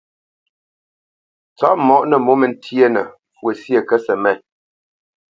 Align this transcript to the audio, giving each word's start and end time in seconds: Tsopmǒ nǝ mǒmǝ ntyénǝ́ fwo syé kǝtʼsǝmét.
Tsopmǒ 1.57 1.95
nǝ 2.09 2.17
mǒmǝ 2.25 2.45
ntyénǝ́ 2.51 3.05
fwo 3.37 3.49
syé 3.61 3.79
kǝtʼsǝmét. 3.89 4.39